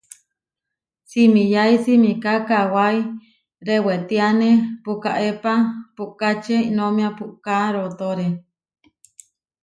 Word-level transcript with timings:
Simiyái 1.09 1.75
simiká 1.83 2.33
kawái 2.49 2.97
rewétiane 3.67 4.49
pukaépa 4.83 5.53
puʼkáče 5.95 6.55
Iʼnómia 6.69 7.09
puʼká 7.17 7.53
rootóre. 7.75 8.27